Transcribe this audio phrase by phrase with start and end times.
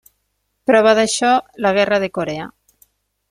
[0.69, 1.29] Prova d’això
[1.65, 2.47] la Guerra de Corea.